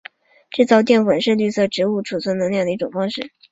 [0.49, 3.31] 制造淀粉是绿色植物贮存能量的一种方式。